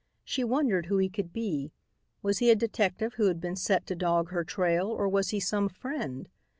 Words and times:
She 0.23 0.43
wondered 0.43 0.87
who 0.87 0.97
he 0.97 1.09
could 1.09 1.31
be. 1.31 1.73
Was 2.23 2.39
he 2.39 2.49
a 2.49 2.55
detective 2.55 3.13
who 3.17 3.27
had 3.27 3.39
been 3.39 3.55
set 3.55 3.85
to 3.85 3.95
dog 3.95 4.31
her 4.31 4.43
trail 4.43 4.87
or 4.87 5.07
was 5.07 5.29
he 5.29 5.39
some 5.39 5.69
friend? 5.69 6.27